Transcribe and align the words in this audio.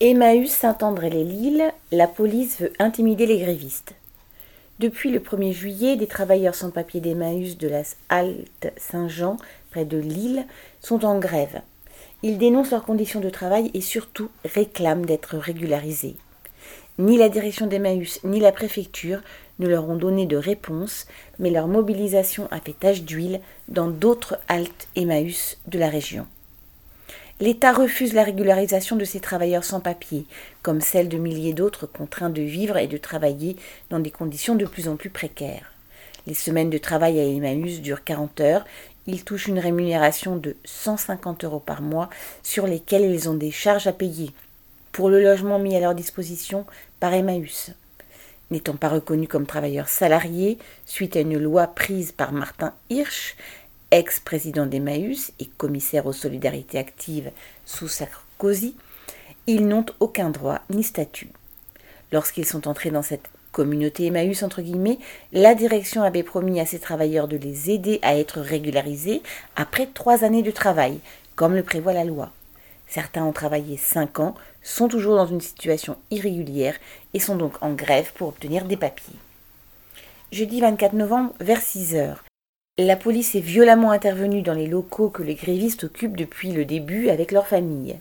Emmaüs 0.00 0.46
Saint-André-les-Lilles, 0.46 1.72
la 1.90 2.06
police 2.06 2.60
veut 2.60 2.72
intimider 2.78 3.26
les 3.26 3.40
grévistes. 3.40 3.96
Depuis 4.78 5.10
le 5.10 5.18
1er 5.18 5.52
juillet, 5.52 5.96
des 5.96 6.06
travailleurs 6.06 6.54
sans 6.54 6.70
papier 6.70 7.00
d'Emmaüs 7.00 7.58
de 7.58 7.66
la 7.66 7.82
Halte 8.08 8.72
Saint-Jean, 8.76 9.38
près 9.72 9.84
de 9.84 9.98
Lille, 9.98 10.46
sont 10.80 11.04
en 11.04 11.18
grève. 11.18 11.62
Ils 12.22 12.38
dénoncent 12.38 12.70
leurs 12.70 12.84
conditions 12.84 13.18
de 13.18 13.28
travail 13.28 13.72
et 13.74 13.80
surtout 13.80 14.28
réclament 14.44 15.04
d'être 15.04 15.36
régularisés. 15.36 16.14
Ni 17.00 17.18
la 17.18 17.28
direction 17.28 17.66
d'Emmaüs 17.66 18.20
ni 18.22 18.38
la 18.38 18.52
préfecture 18.52 19.20
ne 19.58 19.66
leur 19.66 19.90
ont 19.90 19.96
donné 19.96 20.26
de 20.26 20.36
réponse, 20.36 21.08
mais 21.40 21.50
leur 21.50 21.66
mobilisation 21.66 22.46
a 22.52 22.60
fait 22.60 22.78
tache 22.78 23.02
d'huile 23.02 23.40
dans 23.66 23.88
d'autres 23.88 24.38
haltes 24.46 24.86
Emmaüs 24.94 25.58
de 25.66 25.80
la 25.80 25.88
région. 25.88 26.28
L'État 27.40 27.72
refuse 27.72 28.14
la 28.14 28.24
régularisation 28.24 28.96
de 28.96 29.04
ces 29.04 29.20
travailleurs 29.20 29.62
sans 29.62 29.78
papier, 29.78 30.26
comme 30.62 30.80
celle 30.80 31.08
de 31.08 31.18
milliers 31.18 31.52
d'autres 31.52 31.86
contraints 31.86 32.30
de 32.30 32.42
vivre 32.42 32.76
et 32.76 32.88
de 32.88 32.98
travailler 32.98 33.56
dans 33.90 34.00
des 34.00 34.10
conditions 34.10 34.56
de 34.56 34.66
plus 34.66 34.88
en 34.88 34.96
plus 34.96 35.10
précaires. 35.10 35.72
Les 36.26 36.34
semaines 36.34 36.68
de 36.68 36.78
travail 36.78 37.20
à 37.20 37.24
Emmaüs 37.24 37.80
durent 37.80 38.02
40 38.02 38.40
heures. 38.40 38.64
Ils 39.06 39.24
touchent 39.24 39.46
une 39.46 39.60
rémunération 39.60 40.36
de 40.36 40.56
150 40.64 41.44
euros 41.44 41.60
par 41.60 41.80
mois 41.80 42.10
sur 42.42 42.66
lesquelles 42.66 43.08
ils 43.08 43.28
ont 43.28 43.34
des 43.34 43.52
charges 43.52 43.86
à 43.86 43.92
payer 43.92 44.32
pour 44.90 45.08
le 45.08 45.22
logement 45.22 45.60
mis 45.60 45.76
à 45.76 45.80
leur 45.80 45.94
disposition 45.94 46.66
par 46.98 47.14
Emmaüs. 47.14 47.70
N'étant 48.50 48.74
pas 48.74 48.88
reconnus 48.88 49.28
comme 49.28 49.46
travailleurs 49.46 49.88
salariés, 49.88 50.58
suite 50.86 51.14
à 51.14 51.20
une 51.20 51.38
loi 51.38 51.68
prise 51.68 52.10
par 52.10 52.32
Martin 52.32 52.74
Hirsch, 52.90 53.36
ex-président 53.90 54.66
d'Emmaüs 54.66 55.32
et 55.40 55.46
commissaire 55.46 56.06
aux 56.06 56.12
solidarités 56.12 56.78
actives 56.78 57.30
sous 57.64 57.88
Sarkozy, 57.88 58.74
ils 59.46 59.66
n'ont 59.66 59.86
aucun 60.00 60.30
droit 60.30 60.60
ni 60.70 60.82
statut. 60.82 61.30
Lorsqu'ils 62.12 62.46
sont 62.46 62.68
entrés 62.68 62.90
dans 62.90 63.02
cette 63.02 63.28
communauté 63.52 64.06
Emmaüs, 64.06 64.42
entre 64.42 64.62
guillemets, 64.62 64.98
la 65.32 65.54
direction 65.54 66.02
avait 66.02 66.22
promis 66.22 66.60
à 66.60 66.66
ses 66.66 66.78
travailleurs 66.78 67.28
de 67.28 67.36
les 67.36 67.70
aider 67.70 67.98
à 68.02 68.16
être 68.16 68.40
régularisés 68.40 69.22
après 69.56 69.86
trois 69.86 70.24
années 70.24 70.42
de 70.42 70.50
travail, 70.50 71.00
comme 71.34 71.54
le 71.54 71.62
prévoit 71.62 71.92
la 71.92 72.04
loi. 72.04 72.30
Certains 72.86 73.24
ont 73.24 73.32
travaillé 73.32 73.76
cinq 73.76 74.20
ans, 74.20 74.34
sont 74.62 74.88
toujours 74.88 75.16
dans 75.16 75.26
une 75.26 75.40
situation 75.40 75.96
irrégulière 76.10 76.76
et 77.14 77.20
sont 77.20 77.36
donc 77.36 77.62
en 77.62 77.72
grève 77.72 78.12
pour 78.14 78.28
obtenir 78.28 78.64
des 78.64 78.76
papiers. 78.76 79.16
Jeudi 80.32 80.60
24 80.60 80.92
novembre, 80.94 81.32
vers 81.40 81.60
6 81.60 81.94
heures, 81.94 82.22
la 82.84 82.94
police 82.94 83.34
est 83.34 83.40
violemment 83.40 83.90
intervenue 83.90 84.40
dans 84.42 84.54
les 84.54 84.68
locaux 84.68 85.08
que 85.08 85.24
les 85.24 85.34
grévistes 85.34 85.84
occupent 85.84 86.16
depuis 86.16 86.52
le 86.52 86.64
début 86.64 87.08
avec 87.08 87.32
leurs 87.32 87.48
familles. 87.48 87.98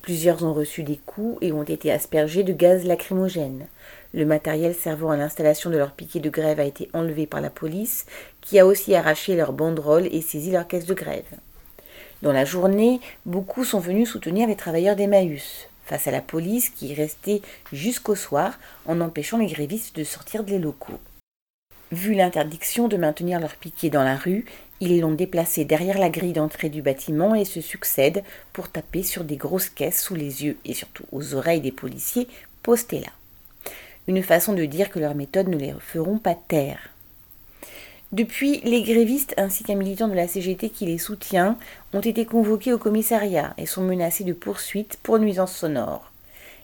Plusieurs 0.00 0.44
ont 0.44 0.52
reçu 0.52 0.84
des 0.84 0.96
coups 0.96 1.38
et 1.40 1.50
ont 1.50 1.64
été 1.64 1.90
aspergés 1.90 2.44
de 2.44 2.52
gaz 2.52 2.84
lacrymogène. 2.84 3.66
Le 4.14 4.24
matériel 4.24 4.76
servant 4.76 5.10
à 5.10 5.16
l'installation 5.16 5.70
de 5.70 5.76
leur 5.76 5.90
piquet 5.90 6.20
de 6.20 6.30
grève 6.30 6.60
a 6.60 6.64
été 6.64 6.88
enlevé 6.92 7.26
par 7.26 7.40
la 7.40 7.50
police, 7.50 8.06
qui 8.40 8.60
a 8.60 8.66
aussi 8.66 8.94
arraché 8.94 9.34
leurs 9.34 9.52
banderoles 9.52 10.08
et 10.12 10.20
saisi 10.20 10.52
leurs 10.52 10.68
caisses 10.68 10.86
de 10.86 10.94
grève. 10.94 11.24
Dans 12.22 12.32
la 12.32 12.44
journée, 12.44 13.00
beaucoup 13.26 13.64
sont 13.64 13.80
venus 13.80 14.08
soutenir 14.08 14.46
les 14.46 14.54
travailleurs 14.54 14.94
d'Emmaüs, 14.94 15.66
face 15.84 16.06
à 16.06 16.12
la 16.12 16.20
police 16.20 16.68
qui 16.68 16.92
est 16.92 16.94
restée 16.94 17.42
jusqu'au 17.72 18.14
soir 18.14 18.56
en 18.86 19.00
empêchant 19.00 19.38
les 19.38 19.46
grévistes 19.46 19.96
de 19.96 20.04
sortir 20.04 20.44
des 20.44 20.60
locaux. 20.60 21.00
Vu 21.92 22.14
l'interdiction 22.14 22.88
de 22.88 22.96
maintenir 22.96 23.38
leur 23.38 23.54
piquet 23.54 23.90
dans 23.90 24.02
la 24.02 24.16
rue, 24.16 24.46
ils 24.80 24.98
l'ont 24.98 25.12
déplacé 25.12 25.66
derrière 25.66 25.98
la 25.98 26.08
grille 26.08 26.32
d'entrée 26.32 26.70
du 26.70 26.80
bâtiment 26.80 27.34
et 27.34 27.44
se 27.44 27.60
succèdent 27.60 28.24
pour 28.54 28.70
taper 28.70 29.02
sur 29.02 29.24
des 29.24 29.36
grosses 29.36 29.68
caisses 29.68 30.02
sous 30.02 30.14
les 30.14 30.42
yeux 30.42 30.56
et 30.64 30.72
surtout 30.72 31.04
aux 31.12 31.34
oreilles 31.34 31.60
des 31.60 31.70
policiers 31.70 32.28
postés 32.62 33.00
là. 33.00 33.10
Une 34.08 34.22
façon 34.22 34.54
de 34.54 34.64
dire 34.64 34.88
que 34.88 35.00
leurs 35.00 35.14
méthodes 35.14 35.48
ne 35.48 35.58
les 35.58 35.74
feront 35.80 36.16
pas 36.16 36.34
taire. 36.34 36.88
Depuis, 38.10 38.62
les 38.64 38.82
grévistes 38.82 39.34
ainsi 39.36 39.62
qu'un 39.62 39.74
militant 39.74 40.08
de 40.08 40.14
la 40.14 40.28
CGT 40.28 40.70
qui 40.70 40.86
les 40.86 40.98
soutient 40.98 41.58
ont 41.92 42.00
été 42.00 42.24
convoqués 42.24 42.72
au 42.72 42.78
commissariat 42.78 43.52
et 43.58 43.66
sont 43.66 43.82
menacés 43.82 44.24
de 44.24 44.32
poursuites 44.32 44.96
pour 45.02 45.18
nuisances 45.18 45.56
sonores. 45.56 46.10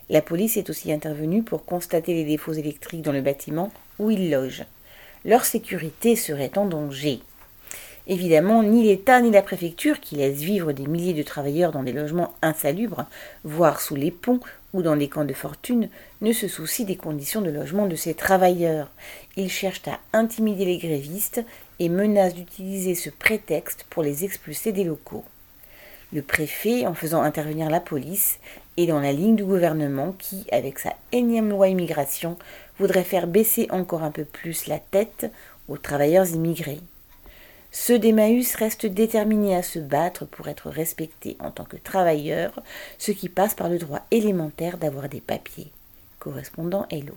La 0.09 0.23
police 0.23 0.57
est 0.57 0.71
aussi 0.71 0.91
intervenue 0.91 1.43
pour 1.43 1.67
constater 1.67 2.15
les 2.15 2.25
défauts 2.25 2.55
électriques 2.55 3.03
dans 3.03 3.13
le 3.13 3.21
bâtiment 3.21 3.71
où 3.99 4.11
ils 4.11 4.31
logent 4.31 4.65
leur 5.25 5.45
sécurité 5.45 6.17
serait 6.17 6.57
en 6.57 6.67
danger. 6.67 7.21
Évidemment, 8.07 8.63
ni 8.63 8.85
l'État 8.85 9.21
ni 9.21 9.31
la 9.31 9.43
préfecture, 9.43 10.01
qui 10.01 10.17
laissent 10.17 10.39
vivre 10.39 10.73
des 10.73 10.87
milliers 10.87 11.13
de 11.13 11.23
travailleurs 11.23 11.73
dans 11.73 11.83
des 11.83 11.93
logements 11.93 12.35
insalubres, 12.41 13.05
voire 13.45 13.83
sous 13.83 13.97
les 13.97 14.11
ponts 14.11 14.41
ou 14.73 14.81
dans 14.81 14.97
des 14.97 15.09
camps 15.09 15.27
de 15.27 15.35
fortune, 15.35 15.91
ne 16.23 16.33
se 16.33 16.49
soucient 16.49 16.87
des 16.87 16.97
conditions 16.97 17.43
de 17.43 17.51
logement 17.51 17.87
de 17.87 17.97
ces 17.97 18.15
travailleurs. 18.15 18.89
Ils 19.37 19.51
cherchent 19.51 19.87
à 19.89 19.99
intimider 20.15 20.65
les 20.65 20.79
grévistes 20.79 21.45
et 21.79 21.91
menacent 21.91 22.35
d'utiliser 22.35 22.95
ce 22.95 23.11
prétexte 23.11 23.85
pour 23.91 24.03
les 24.03 24.25
expulser 24.25 24.73
des 24.73 24.85
locaux. 24.85 25.25
Le 26.13 26.23
préfet, 26.23 26.87
en 26.87 26.95
faisant 26.95 27.23
intervenir 27.23 27.69
la 27.69 27.81
police, 27.81 28.39
est 28.79 28.87
dans 28.87 29.01
la 29.01 29.13
ligne 29.13 29.37
du 29.37 29.45
gouvernement 29.45 30.15
qui, 30.19 30.47
avec 30.53 30.79
sa 30.79 30.95
énième 31.13 31.51
loi 31.51 31.69
immigration, 31.69 32.39
voudrait 32.79 33.05
faire 33.05 33.27
baisser 33.27 33.67
encore 33.71 34.03
un 34.03 34.11
peu 34.11 34.25
plus 34.25 34.67
la 34.67 34.79
tête 34.79 35.31
aux 35.69 35.77
travailleurs 35.77 36.29
immigrés. 36.29 36.81
Ceux 37.71 37.99
d'Emmaüs 37.99 38.55
restent 38.55 38.87
déterminés 38.87 39.55
à 39.55 39.63
se 39.63 39.79
battre 39.79 40.25
pour 40.25 40.49
être 40.49 40.71
respectés 40.71 41.37
en 41.41 41.51
tant 41.51 41.65
que 41.65 41.77
travailleurs, 41.77 42.63
ce 42.97 43.13
qui 43.13 43.29
passe 43.29 43.55
par 43.55 43.69
le 43.69 43.79
droit 43.79 44.01
élémentaire 44.11 44.79
d'avoir 44.79 45.09
des 45.09 45.21
papiers. 45.21 45.71
Correspondant 46.19 46.87
Hello. 46.91 47.15